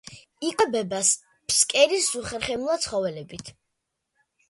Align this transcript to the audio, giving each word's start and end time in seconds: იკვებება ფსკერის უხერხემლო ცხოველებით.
იკვებება 0.47 1.01
ფსკერის 1.19 2.09
უხერხემლო 2.23 2.81
ცხოველებით. 2.89 3.57